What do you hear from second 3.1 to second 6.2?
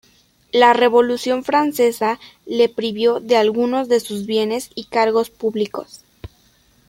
de algunos de sus bienes y cargos públicos.